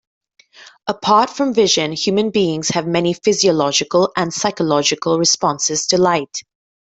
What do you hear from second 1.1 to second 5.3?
from vision, human beings have many physiological and psychological